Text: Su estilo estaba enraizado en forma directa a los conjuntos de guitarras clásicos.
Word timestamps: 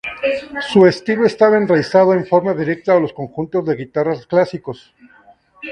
Su 0.73 0.87
estilo 0.87 1.27
estaba 1.27 1.57
enraizado 1.57 2.15
en 2.15 2.25
forma 2.25 2.55
directa 2.55 2.95
a 2.95 2.99
los 2.99 3.13
conjuntos 3.13 3.63
de 3.67 3.75
guitarras 3.75 4.25
clásicos. 4.25 4.91